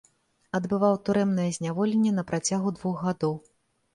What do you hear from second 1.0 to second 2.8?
турэмнае зняволенне на працягу